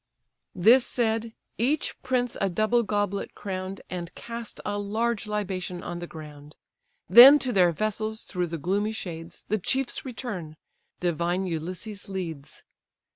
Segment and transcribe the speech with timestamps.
[0.55, 6.07] This said, each prince a double goblet crown'd, And cast a large libation on the
[6.07, 6.55] ground;
[7.07, 10.55] Then to their vessels, through the gloomy shades, The chiefs return;
[10.99, 12.63] divine Ulysses leads.